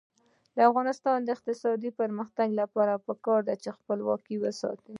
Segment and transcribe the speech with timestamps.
[0.55, 4.89] د افغانستان د اقتصادي پرمختګ لپاره پکار ده چې خپلواکي وساتو.